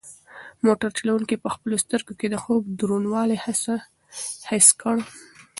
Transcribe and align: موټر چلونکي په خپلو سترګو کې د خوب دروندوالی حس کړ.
موټر 0.65 0.89
چلونکي 0.97 1.35
په 1.43 1.49
خپلو 1.55 1.75
سترګو 1.83 2.13
کې 2.19 2.27
د 2.29 2.35
خوب 2.43 2.61
دروندوالی 2.79 3.37
حس 4.47 4.67
کړ. 4.81 4.97